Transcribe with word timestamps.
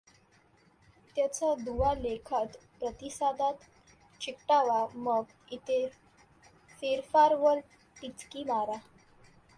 त्याचा 1.15 1.53
दुवा 1.55 1.93
लेखात 1.93 2.57
प्रतिसादात 2.79 3.53
चिकटवा 4.21 4.85
मग, 4.93 5.23
इथे 5.51 5.85
फेरफार 6.81 7.35
वर 7.35 7.59
टिचकी 8.01 8.43
मारा. 8.43 8.77